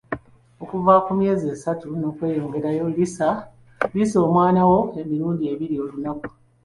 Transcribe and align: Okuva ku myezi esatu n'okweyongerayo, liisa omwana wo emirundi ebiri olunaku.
Okuva 0.63 0.93
ku 1.05 1.11
myezi 1.19 1.45
esatu 1.55 1.85
n'okweyongerayo, 1.99 2.85
liisa 2.95 4.17
omwana 4.25 4.61
wo 4.69 4.79
emirundi 5.01 5.43
ebiri 5.53 5.75
olunaku. 5.83 6.27